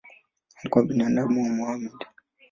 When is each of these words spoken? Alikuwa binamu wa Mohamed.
Alikuwa 0.59 0.85
binamu 0.85 1.43
wa 1.45 1.49
Mohamed. 1.51 1.91